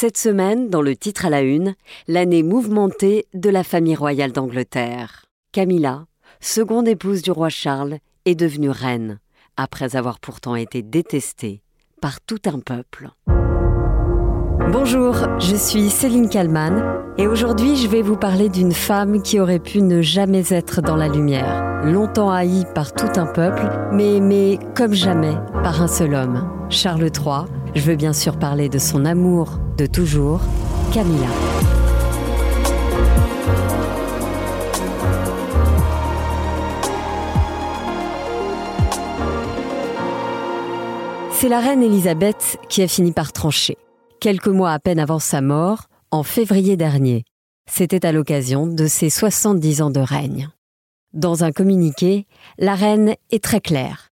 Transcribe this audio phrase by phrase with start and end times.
[0.00, 1.74] Cette semaine, dans le titre à la une,
[2.08, 5.26] l'année mouvementée de la famille royale d'Angleterre.
[5.52, 6.06] Camilla,
[6.40, 9.18] seconde épouse du roi Charles, est devenue reine,
[9.58, 11.60] après avoir pourtant été détestée
[12.00, 13.10] par tout un peuple.
[14.72, 19.58] Bonjour, je suis Céline Kalman et aujourd'hui je vais vous parler d'une femme qui aurait
[19.58, 24.60] pu ne jamais être dans la lumière, longtemps haïe par tout un peuple, mais aimée
[24.76, 25.34] comme jamais
[25.64, 27.46] par un seul homme, Charles III.
[27.74, 30.40] Je veux bien sûr parler de son amour de toujours,
[30.92, 31.26] Camilla.
[41.32, 43.76] C'est la reine Élisabeth qui a fini par trancher
[44.20, 47.24] quelques mois à peine avant sa mort, en février dernier.
[47.68, 50.50] C'était à l'occasion de ses 70 ans de règne.
[51.12, 52.26] Dans un communiqué,
[52.58, 54.10] la reine est très claire.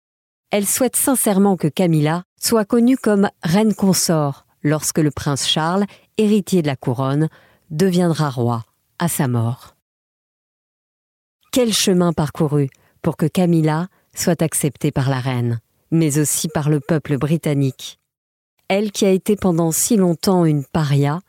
[0.49, 5.85] Elle souhaite sincèrement que Camilla soit connue comme reine consort lorsque le prince Charles,
[6.17, 7.27] héritier de la couronne,
[7.69, 8.63] deviendra roi
[8.99, 9.75] à sa mort.
[11.51, 12.69] Quel chemin parcouru
[13.01, 15.59] pour que Camilla soit acceptée par la reine,
[15.91, 17.96] mais aussi par le peuple britannique
[18.69, 21.19] elle qui a été pendant si longtemps une paria,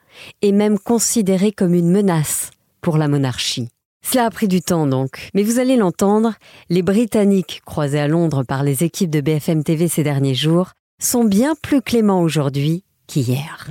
[0.43, 2.51] et même considérée comme une menace
[2.81, 3.69] pour la monarchie.
[4.05, 6.35] Cela a pris du temps donc, mais vous allez l'entendre,
[6.71, 11.25] les Britanniques, croisés à Londres par les équipes de BFM TV ces derniers jours, sont
[11.25, 13.69] bien plus cléments aujourd'hui qu'hier.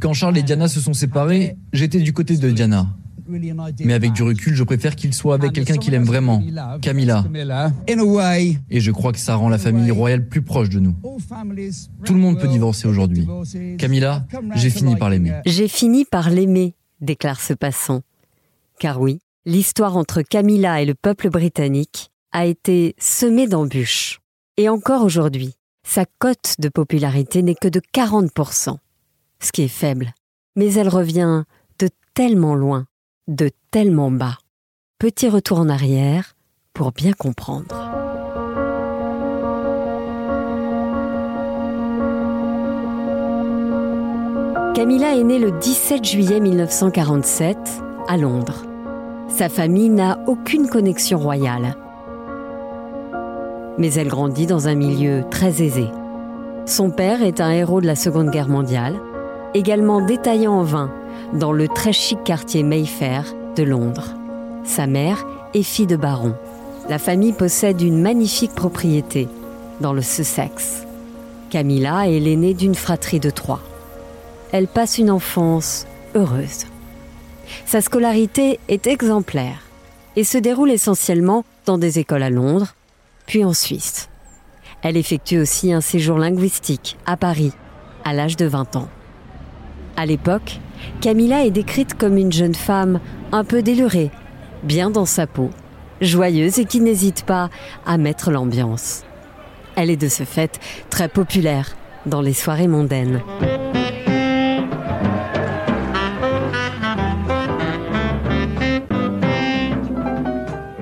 [0.00, 2.86] Quand Charles et Diana se sont séparés, j'étais du côté de Diana.
[3.84, 6.42] Mais avec du recul, je préfère qu'il soit avec quelqu'un qu'il aime vraiment,
[6.80, 7.24] Camilla.
[8.68, 10.94] Et je crois que ça rend la famille royale plus proche de nous.
[12.04, 13.26] Tout le monde peut divorcer aujourd'hui.
[13.78, 15.40] Camilla, j'ai fini par l'aimer.
[15.46, 18.02] J'ai fini par l'aimer, déclare ce passant.
[18.78, 24.20] Car oui, l'histoire entre Camilla et le peuple britannique a été semée d'embûches.
[24.56, 28.76] Et encore aujourd'hui, sa cote de popularité n'est que de 40%,
[29.40, 30.12] ce qui est faible.
[30.56, 31.44] Mais elle revient
[31.78, 32.86] de tellement loin
[33.28, 34.38] de tellement bas.
[34.98, 36.34] Petit retour en arrière
[36.72, 37.92] pour bien comprendre.
[44.74, 47.58] Camilla est née le 17 juillet 1947
[48.08, 48.64] à Londres.
[49.28, 51.76] Sa famille n'a aucune connexion royale.
[53.76, 55.88] Mais elle grandit dans un milieu très aisé.
[56.64, 58.94] Son père est un héros de la Seconde Guerre mondiale,
[59.52, 60.90] également détaillant en vin
[61.34, 63.24] dans le très chic quartier Mayfair
[63.56, 64.14] de Londres.
[64.64, 66.34] Sa mère est fille de baron.
[66.88, 69.28] La famille possède une magnifique propriété
[69.80, 70.86] dans le Sussex.
[71.50, 73.60] Camilla est l'aînée d'une fratrie de trois.
[74.52, 76.66] Elle passe une enfance heureuse.
[77.66, 79.62] Sa scolarité est exemplaire
[80.16, 82.74] et se déroule essentiellement dans des écoles à Londres,
[83.26, 84.08] puis en Suisse.
[84.82, 87.52] Elle effectue aussi un séjour linguistique à Paris
[88.04, 88.88] à l'âge de 20 ans.
[89.98, 90.60] À l'époque,
[91.00, 93.00] Camilla est décrite comme une jeune femme
[93.32, 94.12] un peu délurée,
[94.62, 95.50] bien dans sa peau,
[96.00, 97.50] joyeuse et qui n'hésite pas
[97.84, 99.02] à mettre l'ambiance.
[99.74, 101.76] Elle est de ce fait très populaire
[102.06, 103.22] dans les soirées mondaines.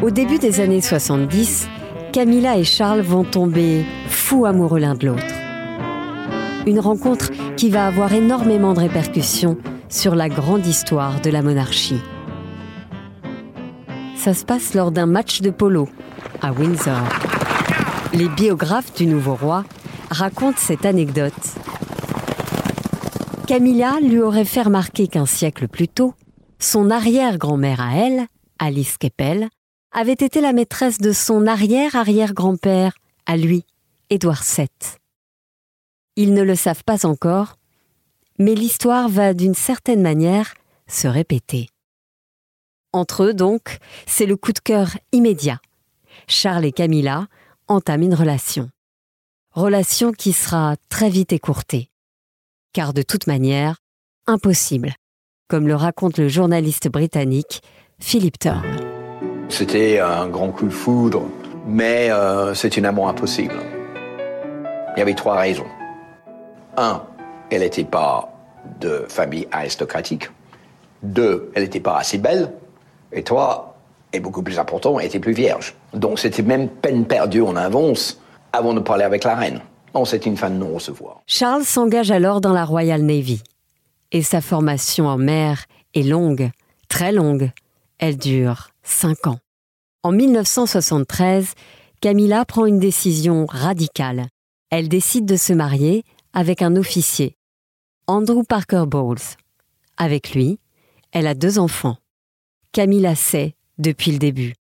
[0.03, 1.69] Au début des années 70,
[2.12, 5.25] Camilla et Charles vont tomber fous amoureux l'un de l'autre.
[6.66, 9.56] Une rencontre qui va avoir énormément de répercussions
[9.89, 12.00] sur la grande histoire de la monarchie.
[14.17, 15.89] Ça se passe lors d'un match de polo
[16.43, 17.03] à Windsor.
[18.12, 19.65] Les biographes du nouveau roi
[20.11, 21.33] racontent cette anecdote.
[23.47, 26.15] Camilla lui aurait fait remarquer qu'un siècle plus tôt,
[26.59, 28.27] son arrière-grand-mère à elle,
[28.59, 29.49] Alice Keppel,
[29.93, 32.93] avait été la maîtresse de son arrière-arrière-grand-père,
[33.25, 33.65] à lui,
[34.11, 34.69] Édouard VII.
[36.16, 37.56] Ils ne le savent pas encore,
[38.38, 40.54] mais l'histoire va d'une certaine manière
[40.87, 41.69] se répéter.
[42.93, 45.60] Entre eux, donc, c'est le coup de cœur immédiat.
[46.27, 47.27] Charles et Camilla
[47.69, 48.71] entament une relation.
[49.53, 51.91] Relation qui sera très vite écourtée.
[52.72, 53.77] Car de toute manière,
[54.27, 54.94] impossible,
[55.48, 57.60] comme le raconte le journaliste britannique
[57.98, 58.65] Philip Turn.
[59.48, 61.28] C'était un grand coup de foudre,
[61.66, 63.54] mais euh, c'est une amour impossible.
[64.97, 65.66] Il y avait trois raisons.
[66.77, 67.03] Un,
[67.51, 68.33] elle n'était pas
[68.81, 70.28] de famille aristocratique.
[71.03, 72.53] Deux, elle n'était pas assez belle.
[73.13, 73.77] Et trois,
[74.13, 75.75] et beaucoup plus important, elle était plus vierge.
[75.95, 78.21] Donc c'était même peine perdue en avance
[78.53, 79.61] avant de parler avec la reine.
[79.95, 81.23] Non, c'est une fin de non-recevoir.
[81.27, 83.43] Charles s'engage alors dans la Royal Navy.
[84.13, 85.65] Et sa formation en mer
[85.95, 86.51] est longue,
[86.89, 87.51] très longue.
[87.99, 89.39] Elle dure cinq ans.
[90.03, 91.55] En 1973,
[92.01, 94.27] Camilla prend une décision radicale.
[94.71, 96.05] Elle décide de se marier
[96.36, 97.38] avec un officier
[98.06, 99.24] Andrew Parker Bowles.
[99.97, 100.60] Avec lui,
[101.10, 101.97] elle a deux enfants.
[102.72, 104.53] Camilla sait depuis le début.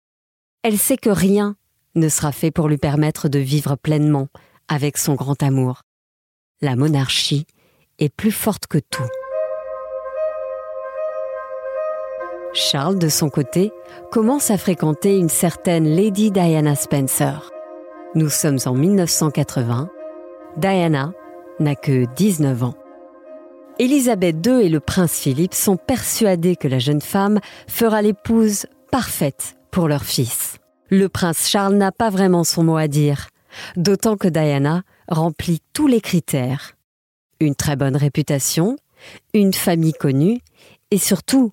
[0.62, 1.56] Elle sait que rien
[1.96, 4.28] ne sera fait pour lui permettre de vivre pleinement
[4.68, 5.82] avec son grand amour.
[6.60, 7.44] La monarchie
[7.98, 9.08] est plus forte que tout.
[12.52, 13.72] Charles, de son côté,
[14.12, 17.50] commence à fréquenter une certaine Lady Diana Spencer.
[18.14, 19.90] Nous sommes en 1980.
[20.56, 21.12] Diana
[21.60, 22.74] n'a que 19 ans.
[23.78, 29.56] Élisabeth II et le prince Philippe sont persuadés que la jeune femme fera l'épouse parfaite
[29.70, 30.58] pour leur fils.
[30.90, 33.28] Le prince Charles n'a pas vraiment son mot à dire,
[33.76, 36.74] d'autant que Diana remplit tous les critères.
[37.40, 38.76] Une très bonne réputation,
[39.32, 40.40] une famille connue
[40.90, 41.52] et surtout,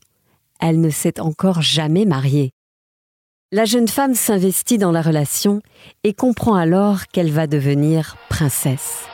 [0.60, 2.52] elle ne s'est encore jamais mariée.
[3.52, 5.62] La jeune femme s'investit dans la relation
[6.04, 9.06] et comprend alors qu'elle va devenir princesse.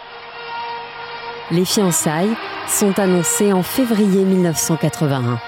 [1.49, 2.35] Les fiançailles
[2.67, 5.39] sont annoncées en février 1981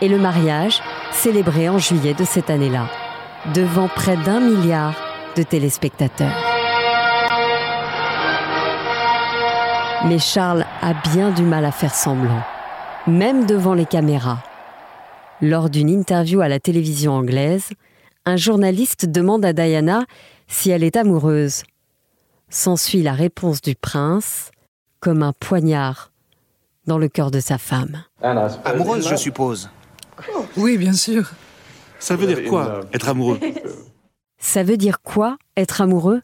[0.00, 0.82] et le mariage
[1.12, 2.88] célébré en juillet de cette année-là,
[3.54, 4.94] devant près d'un milliard
[5.36, 6.34] de téléspectateurs.
[10.06, 12.42] Mais Charles a bien du mal à faire semblant,
[13.06, 14.42] même devant les caméras.
[15.40, 17.70] Lors d'une interview à la télévision anglaise,
[18.24, 20.04] un journaliste demande à Diana
[20.48, 21.62] si elle est amoureuse.
[22.48, 24.51] S'ensuit la réponse du prince,
[25.02, 26.12] comme un poignard
[26.86, 28.02] dans le cœur de sa femme.
[28.22, 29.68] Amoureuse, je suppose.
[30.56, 31.30] Oui, bien sûr.
[31.98, 33.38] Ça veut dire quoi, être amoureux?
[34.38, 36.22] Ça veut dire quoi, être amoureux?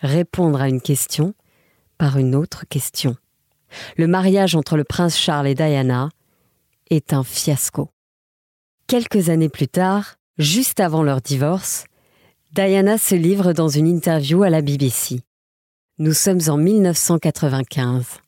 [0.00, 1.34] Répondre à une question
[1.96, 3.16] par une autre question.
[3.96, 6.08] Le mariage entre le prince Charles et Diana
[6.90, 7.88] est un fiasco.
[8.88, 11.84] Quelques années plus tard, Juste avant leur divorce,
[12.52, 15.20] Diana se livre dans une interview à la BBC.
[15.98, 18.18] Nous sommes en 1995.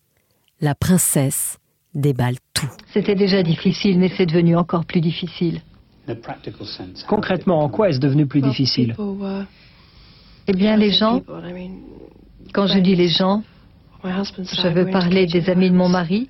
[0.60, 1.58] La princesse
[1.94, 2.68] déballe tout.
[2.92, 5.62] C'était déjà difficile, mais c'est devenu encore plus difficile.
[7.08, 8.94] Concrètement, en quoi est-ce devenu plus difficile?
[10.46, 11.22] Eh bien, les gens,
[12.52, 13.42] quand je dis les gens,
[14.04, 16.28] je veux parler des amis de mon mari,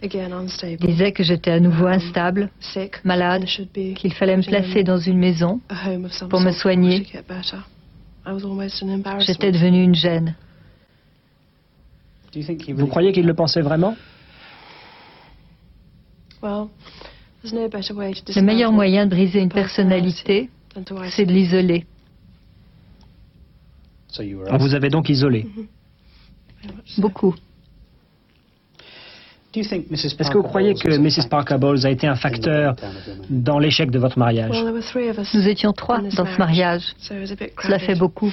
[0.81, 2.51] disaient que j'étais à nouveau instable,
[3.03, 3.45] malade,
[3.97, 5.61] qu'il fallait me placer dans une maison
[6.31, 7.05] pour me soigner.
[9.19, 10.37] J'étais devenue une gêne.
[12.69, 13.97] Vous croyez qu'il le pensait vraiment
[16.43, 20.51] Le meilleur moyen de briser une personnalité,
[21.11, 21.87] c'est de l'isoler.
[24.19, 25.47] On vous avez donc isolé
[26.99, 27.35] Beaucoup.
[29.55, 31.29] Est-ce que vous croyez que Mrs.
[31.29, 32.75] Parker Bowles a été un facteur
[33.31, 34.57] dans l'échec de votre mariage?
[35.35, 36.95] Nous étions trois dans ce mariage.
[36.99, 38.33] Cela fait beaucoup.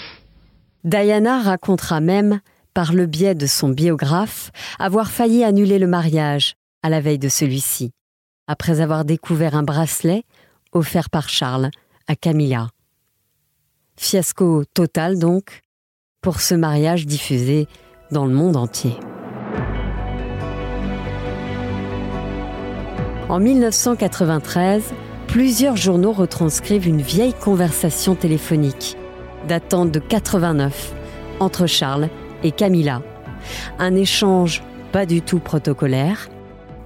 [0.83, 2.39] Diana racontera même,
[2.73, 7.29] par le biais de son biographe, avoir failli annuler le mariage à la veille de
[7.29, 7.91] celui-ci,
[8.47, 10.23] après avoir découvert un bracelet
[10.71, 11.69] offert par Charles
[12.07, 12.69] à Camilla.
[13.97, 15.61] Fiasco total donc
[16.21, 17.67] pour ce mariage diffusé
[18.11, 18.95] dans le monde entier.
[23.29, 24.93] En 1993,
[25.27, 28.97] plusieurs journaux retranscrivent une vieille conversation téléphonique,
[29.47, 30.93] datant de 89,
[31.39, 32.09] entre Charles
[32.43, 33.01] et Camilla.
[33.79, 36.29] Un échange pas du tout protocolaire,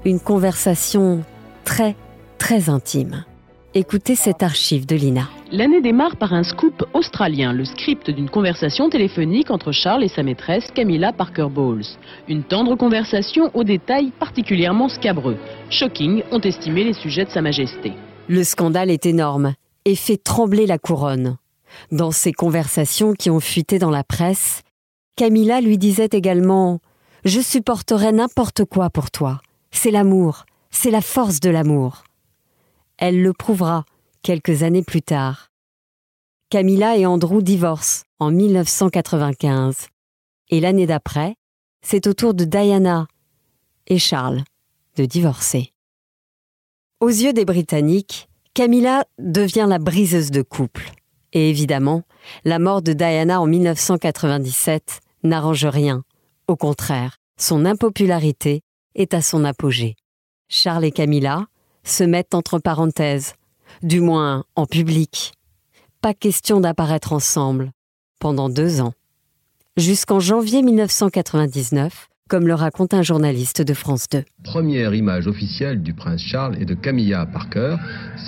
[0.05, 1.23] une conversation
[1.63, 1.95] très,
[2.37, 3.25] très intime.
[3.73, 5.27] Écoutez cette archive de Lina.
[5.51, 10.23] L'année démarre par un scoop australien, le script d'une conversation téléphonique entre Charles et sa
[10.23, 11.83] maîtresse Camilla Parker Bowles.
[12.29, 15.37] Une tendre conversation aux détails particulièrement scabreux.
[15.69, 17.91] Shocking ont estimé les sujets de Sa Majesté.
[18.29, 21.37] Le scandale est énorme et fait trembler la couronne.
[21.91, 24.63] Dans ces conversations qui ont fuité dans la presse,
[25.15, 26.75] Camilla lui disait également⁇
[27.23, 29.39] Je supporterai n'importe quoi pour toi.
[29.71, 32.03] C'est l'amour, c'est la force de l'amour.
[32.97, 33.85] Elle le prouvera
[34.23, 35.51] quelques années plus tard.
[36.49, 39.87] Camilla et Andrew divorcent en 1995.
[40.49, 41.35] Et l'année d'après,
[41.81, 43.07] c'est au tour de Diana
[43.87, 44.43] et Charles
[44.97, 45.71] de divorcer.
[46.99, 50.91] Aux yeux des Britanniques, Camilla devient la briseuse de couple.
[51.33, 52.03] Et évidemment,
[52.43, 56.03] la mort de Diana en 1997 n'arrange rien.
[56.47, 58.61] Au contraire, son impopularité
[58.95, 59.95] est à son apogée.
[60.47, 61.47] Charles et Camilla,
[61.83, 63.33] se mettent entre parenthèses,
[63.83, 65.33] du moins en public.
[66.01, 67.71] Pas question d'apparaître ensemble
[68.19, 68.93] pendant deux ans.
[69.77, 74.23] Jusqu'en janvier 1999, comme le raconte un journaliste de France 2.
[74.43, 77.75] Première image officielle du prince Charles et de Camilla Parker.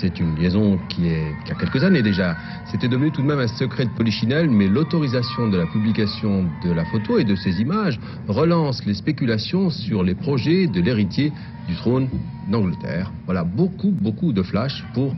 [0.00, 2.36] C'est une liaison qui est qui a quelques années déjà.
[2.70, 6.70] C'était devenu tout de même un secret de polichinelle, mais l'autorisation de la publication de
[6.70, 11.32] la photo et de ces images relance les spéculations sur les projets de l'héritier
[11.66, 12.08] du trône
[12.48, 13.12] d'Angleterre.
[13.26, 15.12] Voilà beaucoup, beaucoup de flash pour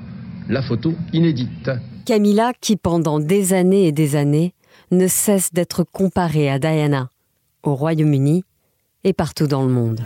[0.49, 1.71] la photo inédite.
[2.07, 4.55] Camilla, qui pendant des années et des années
[4.91, 7.11] ne cesse d'être comparée à Diana
[7.63, 8.45] au Royaume-Uni
[9.05, 10.01] et partout dans le monde.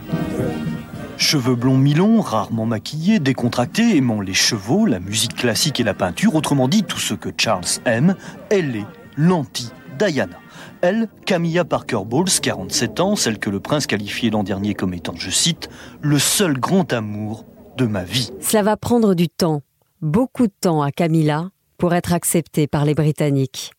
[1.17, 6.35] Cheveux blonds mi-longs, rarement maquillés, décontractés, aimant les chevaux, la musique classique et la peinture,
[6.35, 8.15] autrement dit tout ce que Charles aime,
[8.49, 8.85] elle est
[9.15, 10.37] l'anti-Diana.
[10.81, 15.15] Elle, Camilla Parker Bowles, 47 ans, celle que le prince qualifiait l'an dernier comme étant,
[15.15, 15.69] je cite,
[16.01, 17.45] le seul grand amour
[17.77, 18.31] de ma vie.
[18.41, 19.61] Cela va prendre du temps,
[20.01, 23.71] beaucoup de temps à Camilla pour être acceptée par les Britanniques.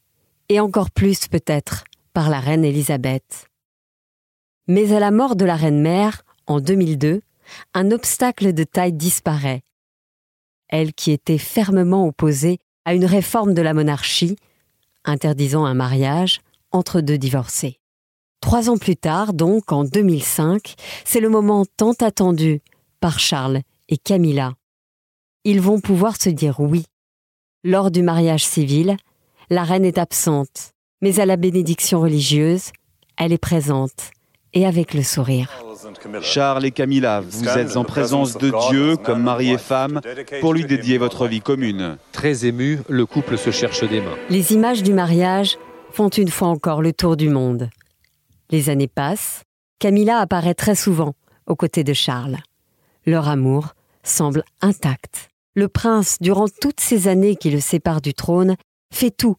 [0.48, 3.46] Et encore plus peut-être par la reine Elisabeth.
[4.68, 7.22] Mais à la mort de la reine-mère, en 2002,
[7.74, 9.62] un obstacle de taille disparaît.
[10.68, 14.36] Elle qui était fermement opposée à une réforme de la monarchie,
[15.04, 16.40] interdisant un mariage
[16.72, 17.78] entre deux divorcés.
[18.40, 22.60] Trois ans plus tard, donc en 2005, c'est le moment tant attendu
[23.00, 24.54] par Charles et Camilla.
[25.44, 26.84] Ils vont pouvoir se dire oui.
[27.62, 28.96] Lors du mariage civil,
[29.48, 32.72] la reine est absente, mais à la bénédiction religieuse,
[33.16, 34.10] elle est présente
[34.56, 35.50] et avec le sourire.
[36.22, 40.00] Charles et Camilla, vous êtes en présence de Dieu comme mari et femme
[40.40, 41.98] pour lui dédier votre vie commune.
[42.10, 44.16] Très ému, le couple se cherche des mains.
[44.30, 45.58] Les images du mariage
[45.90, 47.68] font une fois encore le tour du monde.
[48.50, 49.42] Les années passent,
[49.78, 51.12] Camilla apparaît très souvent
[51.46, 52.38] aux côtés de Charles.
[53.04, 55.28] Leur amour semble intact.
[55.54, 58.56] Le prince, durant toutes ces années qui le séparent du trône,
[58.90, 59.36] fait tout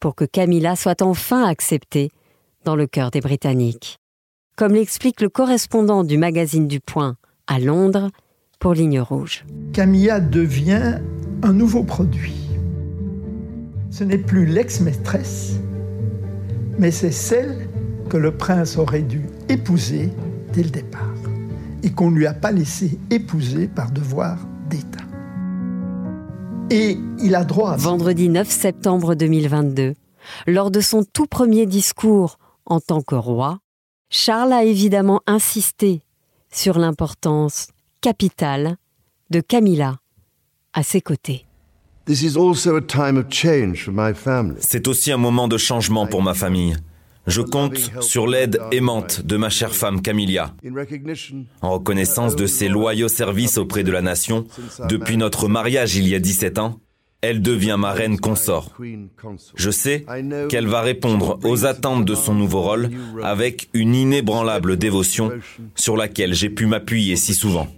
[0.00, 2.10] pour que Camilla soit enfin acceptée
[2.64, 3.98] dans le cœur des Britanniques
[4.56, 8.10] comme l'explique le correspondant du magazine du Point à Londres
[8.60, 9.44] pour Ligne Rouge.
[9.72, 10.98] Camilla devient
[11.42, 12.36] un nouveau produit.
[13.90, 15.54] Ce n'est plus l'ex-maîtresse,
[16.78, 17.68] mais c'est celle
[18.08, 20.10] que le prince aurait dû épouser
[20.52, 21.00] dès le départ
[21.82, 24.38] et qu'on ne lui a pas laissé épouser par devoir
[24.70, 25.04] d'État.
[26.70, 27.76] Et il a droit à...
[27.76, 29.94] Vendredi 9 septembre 2022,
[30.46, 33.58] lors de son tout premier discours en tant que roi,
[34.16, 36.00] Charles a évidemment insisté
[36.52, 37.66] sur l'importance
[38.00, 38.76] capitale
[39.30, 39.96] de Camilla
[40.72, 41.46] à ses côtés.
[44.60, 46.76] C'est aussi un moment de changement pour ma famille.
[47.26, 50.54] Je compte sur l'aide aimante de ma chère femme Camilla.
[51.60, 54.44] En reconnaissance de ses loyaux services auprès de la nation,
[54.88, 56.78] depuis notre mariage il y a 17 ans,
[57.24, 58.70] elle devient ma reine consort.
[59.54, 60.04] Je sais
[60.48, 62.90] qu'elle va répondre aux attentes de son nouveau rôle
[63.22, 65.32] avec une inébranlable dévotion
[65.74, 67.68] sur laquelle j'ai pu m'appuyer si souvent.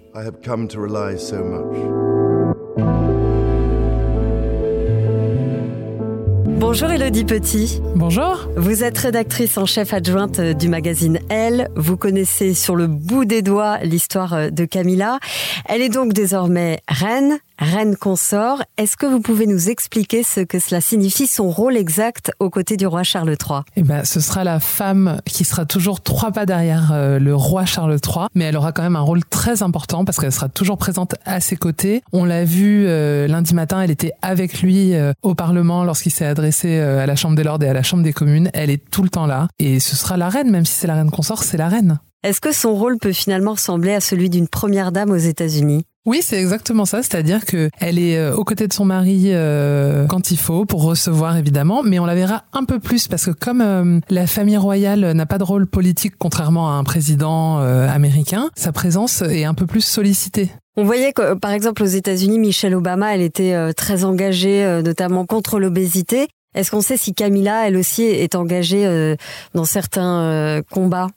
[6.59, 7.81] Bonjour Elodie Petit.
[7.95, 8.49] Bonjour.
[8.57, 11.69] Vous êtes rédactrice en chef adjointe du magazine Elle.
[11.77, 15.19] Vous connaissez sur le bout des doigts l'histoire de Camilla.
[15.67, 18.63] Elle est donc désormais reine, reine consort.
[18.77, 22.77] Est-ce que vous pouvez nous expliquer ce que cela signifie, son rôle exact aux côtés
[22.77, 26.47] du roi Charles III Eh ben, ce sera la femme qui sera toujours trois pas
[26.47, 30.05] derrière euh, le roi Charles III, mais elle aura quand même un rôle très important
[30.05, 32.03] parce qu'elle sera toujours présente à ses côtés.
[32.13, 36.27] On l'a vu euh, lundi matin, elle était avec lui euh, au Parlement lorsqu'il s'est
[36.27, 38.51] adressé à la Chambre des Lords et à la Chambre des communes.
[38.53, 40.95] Elle est tout le temps là et ce sera la reine, même si c'est la
[40.95, 41.99] reine consort, c'est la reine.
[42.23, 45.85] Est-ce que son rôle peut finalement ressembler à celui d'une première dame aux États-Unis?
[46.07, 47.03] Oui, c'est exactement ça.
[47.03, 50.85] C'est-à-dire que elle est euh, aux côtés de son mari euh, quand il faut pour
[50.85, 54.57] recevoir évidemment, mais on la verra un peu plus parce que comme euh, la famille
[54.57, 59.55] royale n'a pas de rôle politique contrairement à un président américain, sa présence est un
[59.55, 60.51] peu plus sollicitée.
[60.77, 65.59] On voyait que, par exemple, aux États-Unis, Michelle Obama, elle était très engagée, notamment contre
[65.59, 66.29] l'obésité.
[66.55, 69.17] Est-ce qu'on sait si Camilla, elle aussi, est engagée
[69.55, 71.09] dans certains combats?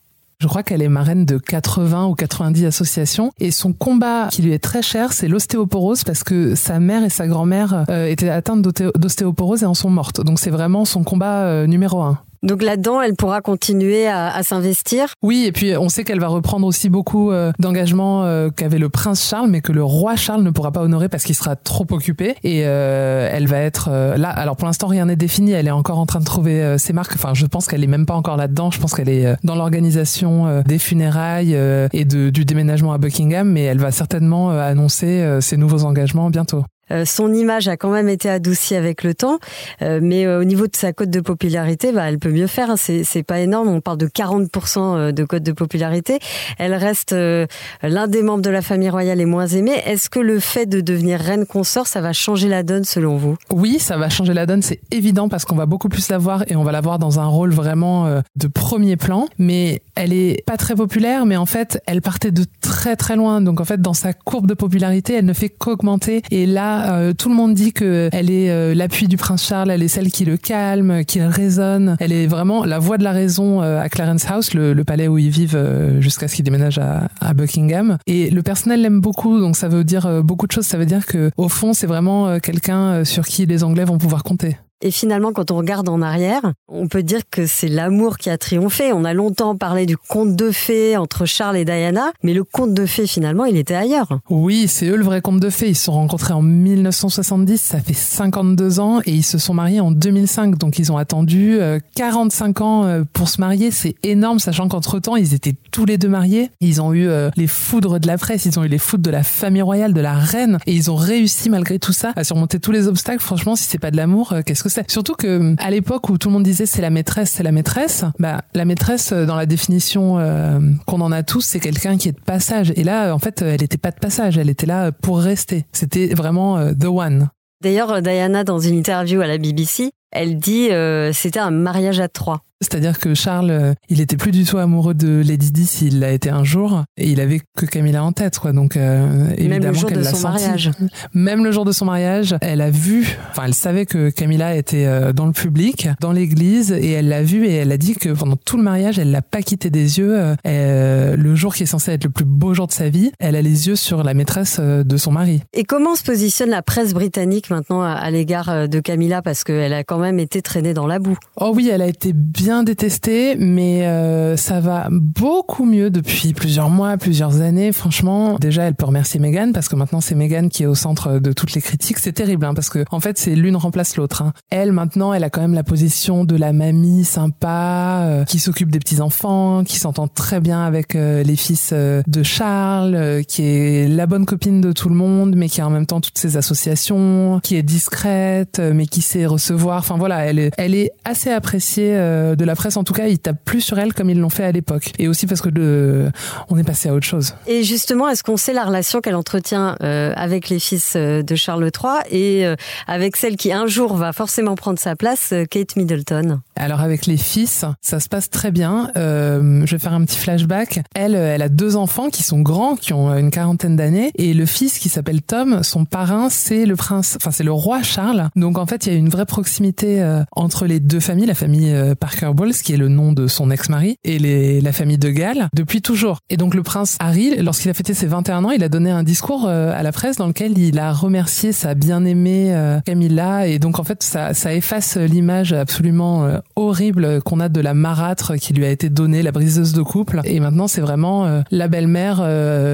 [0.41, 4.53] Je crois qu'elle est marraine de 80 ou 90 associations et son combat qui lui
[4.53, 8.62] est très cher, c'est l'ostéoporose parce que sa mère et sa grand-mère euh, étaient atteintes
[8.62, 10.22] d'ostéoporose et en sont mortes.
[10.22, 12.19] Donc c'est vraiment son combat euh, numéro un.
[12.41, 15.13] Donc là-dedans, elle pourra continuer à, s'investir.
[15.22, 18.89] Oui, et puis on sait qu'elle va reprendre aussi beaucoup euh, d'engagements euh, qu'avait le
[18.89, 21.86] prince Charles, mais que le roi Charles ne pourra pas honorer parce qu'il sera trop
[21.91, 22.36] occupé.
[22.43, 24.29] Et euh, elle va être là.
[24.29, 25.51] Alors pour l'instant, rien n'est défini.
[25.51, 27.13] Elle est encore en train de trouver ses marques.
[27.15, 28.72] Enfin, je pense qu'elle est même pas encore là-dedans.
[28.72, 31.58] Je pense qu'elle est dans l'organisation des funérailles
[31.93, 36.63] et du déménagement à Buckingham, mais elle va certainement annoncer ses nouveaux engagements bientôt.
[37.05, 39.39] Son image a quand même été adoucie avec le temps,
[39.81, 42.72] mais au niveau de sa cote de popularité, bah, elle peut mieux faire.
[42.72, 42.75] Hein.
[42.77, 43.67] C'est, pas énorme.
[43.67, 46.19] On parle de 40% de cote de popularité.
[46.58, 49.81] Elle reste l'un des membres de la famille royale les moins aimés.
[49.86, 53.36] Est-ce que le fait de devenir reine consort, ça va changer la donne selon vous?
[53.51, 56.43] Oui, ça va changer la donne, c'est évident parce qu'on va beaucoup plus la voir
[56.48, 59.27] et on va la voir dans un rôle vraiment euh, de premier plan.
[59.38, 63.41] Mais elle est pas très populaire, mais en fait, elle partait de très très loin.
[63.41, 66.22] Donc en fait, dans sa courbe de popularité, elle ne fait qu'augmenter.
[66.31, 69.71] Et là, euh, tout le monde dit que elle est euh, l'appui du prince Charles,
[69.71, 71.95] elle est celle qui le calme, qui raisonne.
[72.00, 75.29] Elle est vraiment la voix de la raison à Clarence House, le, palais où ils
[75.29, 75.59] vivent
[76.00, 77.98] jusqu'à ce qu'ils déménagent à, à Buckingham.
[78.07, 80.65] Et le personnel l'aime beaucoup, donc ça veut dire beaucoup de choses.
[80.65, 84.24] Ça veut dire que au fond, c'est vraiment quelqu'un sur qui les Anglais vont pouvoir
[84.24, 84.57] compter.
[84.81, 88.38] Et finalement, quand on regarde en arrière, on peut dire que c'est l'amour qui a
[88.38, 88.93] triomphé.
[88.93, 92.74] On a longtemps parlé du conte de fées entre Charles et Diana, mais le conte
[92.74, 94.19] de fées, finalement, il était ailleurs.
[94.29, 95.69] Oui, c'est eux le vrai conte de fées.
[95.69, 99.81] Ils se sont rencontrés en 1970, ça fait 52 ans, et ils se sont mariés
[99.81, 100.57] en 2005.
[100.57, 101.59] Donc ils ont attendu
[101.95, 103.71] 45 euh, ans euh, pour se marier.
[103.71, 106.51] C'est énorme, sachant qu'entre-temps, ils étaient tous les deux mariés.
[106.62, 109.12] Ils ont eu euh, les foudres de la presse, ils ont eu les foudres de
[109.12, 112.59] la famille royale, de la reine, et ils ont réussi malgré tout ça à surmonter
[112.59, 113.21] tous les obstacles.
[113.21, 116.33] Franchement, si c'est pas de l'amour, qu'est-ce que Surtout que à l'époque où tout le
[116.33, 120.19] monde disait c'est la maîtresse, c'est la maîtresse, bah la maîtresse euh, dans la définition
[120.19, 122.73] euh, qu'on en a tous, c'est quelqu'un qui est de passage.
[122.75, 125.65] Et là, en fait, elle n'était pas de passage, elle était là pour rester.
[125.71, 127.29] C'était vraiment euh, the one.
[127.61, 130.69] D'ailleurs, Diana, dans une interview à la BBC, elle dit
[131.11, 132.41] c'était un mariage à trois.
[132.62, 136.12] C'est-à-dire que Charles, euh, il était plus du tout amoureux de Lady Di s'il l'a
[136.12, 138.51] été un jour, et il avait que Camilla en tête, quoi.
[138.51, 140.24] Donc euh, évidemment qu'elle l'a senti.
[140.24, 140.72] Mariage.
[141.13, 144.86] Même le jour de son mariage, elle a vu, enfin elle savait que Camilla était
[144.86, 148.10] euh, dans le public, dans l'église, et elle l'a vu et elle a dit que
[148.10, 150.36] pendant tout le mariage, elle l'a pas quitté des yeux.
[150.46, 153.36] Euh, le jour qui est censé être le plus beau jour de sa vie, elle
[153.38, 155.42] a les yeux sur la maîtresse de son mari.
[155.54, 159.22] Et comment se positionne la presse britannique maintenant à, à l'égard de Camilla?
[159.22, 162.12] Parce qu'elle a quand même été traînée dans la boue Oh oui, elle a été
[162.13, 167.72] bien bien détesté, mais euh, ça va beaucoup mieux depuis plusieurs mois, plusieurs années.
[167.72, 171.20] Franchement, déjà, elle peut remercier Megan parce que maintenant c'est Megan qui est au centre
[171.20, 172.00] de toutes les critiques.
[172.00, 174.24] C'est terrible, hein, parce que en fait, c'est l'une remplace l'autre.
[174.24, 174.34] Hein.
[174.50, 178.72] Elle, maintenant, elle a quand même la position de la mamie sympa, euh, qui s'occupe
[178.72, 183.88] des petits enfants, qui s'entend très bien avec euh, les fils de Charles, qui est
[183.88, 186.36] la bonne copine de tout le monde, mais qui a en même temps toutes ses
[186.36, 189.78] associations, qui est discrète, mais qui sait recevoir.
[189.78, 191.95] Enfin voilà, elle est, elle est assez appréciée
[192.39, 194.45] de la presse, en tout cas, ils tapent plus sur elle comme ils l'ont fait
[194.45, 194.93] à l'époque.
[194.97, 196.10] Et aussi parce que de,
[196.49, 197.36] on est passé à autre chose.
[197.45, 201.36] Et justement, est-ce qu'on sait la relation qu'elle entretient euh, avec les fils euh, de
[201.36, 202.56] Charles III et euh,
[202.88, 206.39] avec celle qui un jour va forcément prendre sa place, Kate Middleton?
[206.56, 208.91] Alors avec les fils, ça se passe très bien.
[208.95, 210.82] je vais faire un petit flashback.
[210.95, 214.45] Elle, elle a deux enfants qui sont grands, qui ont une quarantaine d'années, et le
[214.45, 218.30] fils qui s'appelle Tom, son parrain, c'est le prince, enfin c'est le roi Charles.
[218.36, 221.75] Donc en fait, il y a une vraie proximité entre les deux familles, la famille
[221.99, 222.29] Parker
[222.63, 226.20] Qui est le nom de son ex-mari, et la famille de Galles, depuis toujours.
[226.30, 229.04] Et donc le prince Harry, lorsqu'il a fêté ses 21 ans, il a donné un
[229.04, 233.60] discours euh, à la presse dans lequel il a remercié sa bien-aimée euh, Camilla, et
[233.60, 238.36] donc en fait ça, ça efface l'image absolument euh, horrible qu'on a de la marâtre
[238.36, 240.22] qui lui a été donnée, la briseuse de couple.
[240.24, 242.18] Et maintenant c'est vraiment la belle-mère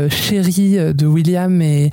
[0.10, 1.90] chérie de William et,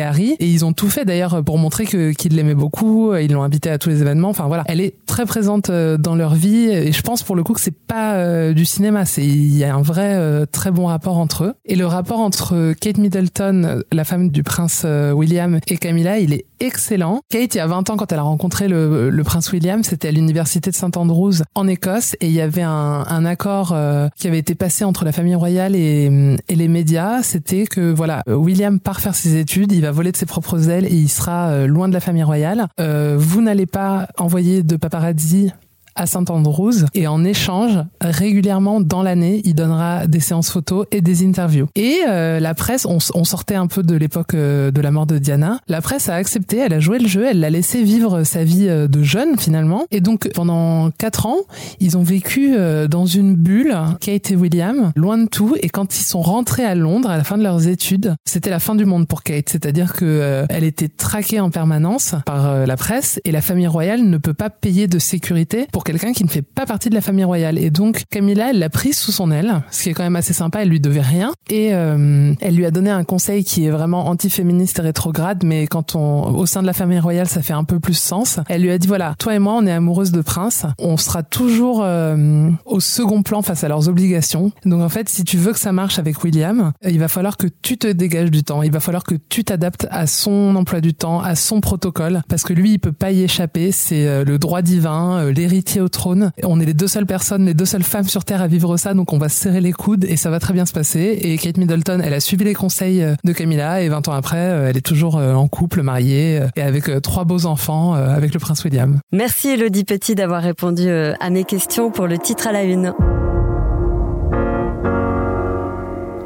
[0.00, 0.36] Harry.
[0.38, 3.14] Et ils ont tout fait d'ailleurs pour montrer qu'ils l'aimaient beaucoup.
[3.14, 4.28] Ils l'ont invité à tous les événements.
[4.28, 7.52] Enfin voilà, elle est très présente dans leur vie et je pense pour le coup
[7.52, 10.86] que c'est pas euh, du cinéma, c'est il y a un vrai euh, très bon
[10.86, 11.54] rapport entre eux.
[11.66, 16.32] Et le rapport entre Kate Middleton, la femme du prince euh, William, et Camilla, il
[16.32, 17.20] est excellent.
[17.28, 20.08] Kate, il y a 20 ans, quand elle a rencontré le, le prince William, c'était
[20.08, 23.76] à l'université de St Andrews en Écosse, et il y avait un, un accord
[24.16, 27.22] qui avait été passé entre la famille royale et, et les médias.
[27.22, 30.86] C'était que voilà, William part faire ses études, il va voler de ses propres ailes
[30.86, 32.66] et il sera loin de la famille royale.
[32.78, 35.52] vous n'allez pas envoyer de paparazzi
[35.98, 41.26] à Saint-Andrews et en échange, régulièrement dans l'année, il donnera des séances photos et des
[41.26, 41.66] interviews.
[41.74, 45.06] Et euh, la presse, on, on, sortait un peu de l'époque euh, de la mort
[45.06, 48.22] de Diana, la presse a accepté, elle a joué le jeu, elle l'a laissé vivre
[48.22, 49.86] sa vie euh, de jeune finalement.
[49.90, 51.38] Et donc pendant quatre ans,
[51.80, 52.56] ils ont vécu
[52.88, 55.56] dans une bulle, Kate et William, loin de tout.
[55.60, 58.60] Et quand ils sont rentrés à Londres à la fin de leurs études, c'était la
[58.60, 59.48] fin du monde pour Kate.
[59.48, 64.18] C'est-à-dire que elle était traquée en permanence par la presse et la famille royale ne
[64.18, 67.24] peut pas payer de sécurité pour quelqu'un qui ne fait pas partie de la famille
[67.24, 67.56] royale.
[67.56, 70.34] Et donc Camilla, elle l'a prise sous son aile, ce qui est quand même assez
[70.34, 70.60] sympa.
[70.60, 74.06] Elle lui devait rien et euh, elle lui a donné un conseil qui est vraiment
[74.08, 77.64] anti-féministe et rétrograde, mais quand on au sein de la famille royale, ça fait un
[77.64, 78.38] peu plus sens.
[78.50, 81.22] Elle lui a dit voilà, toi et moi, on est amoureuses de prince, on sera
[81.22, 84.52] toujours euh, au second plan face à leurs obligations.
[84.66, 87.46] Donc en fait, si tu veux que ça marche avec William, il va falloir que
[87.62, 88.62] tu te dégages du temps.
[88.62, 92.42] Il va falloir que tu t'adaptes à son emploi du temps, à son protocole, parce
[92.42, 93.72] que lui, il peut pas y échapper.
[93.72, 95.32] C'est euh, le droit divin, euh,
[95.80, 96.32] au trône.
[96.42, 98.94] On est les deux seules personnes, les deux seules femmes sur Terre à vivre ça,
[98.94, 101.18] donc on va se serrer les coudes et ça va très bien se passer.
[101.22, 104.38] Et Kate Middleton, elle a suivi les conseils euh, de Camilla et 20 ans après,
[104.38, 108.98] elle est toujours en couple, mariée et avec trois beaux enfants avec le prince William.
[109.12, 112.94] Merci Elodie Petit d'avoir répondu à mes questions pour le titre à la une.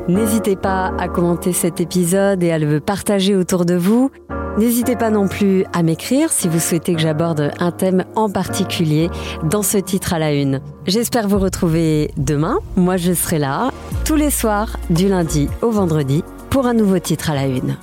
[0.09, 4.11] N'hésitez pas à commenter cet épisode et à le partager autour de vous.
[4.59, 9.09] N'hésitez pas non plus à m'écrire si vous souhaitez que j'aborde un thème en particulier
[9.45, 10.61] dans ce titre à la une.
[10.87, 12.59] J'espère vous retrouver demain.
[12.77, 13.71] Moi, je serai là
[14.05, 17.77] tous les soirs du lundi au vendredi pour un nouveau titre à la une.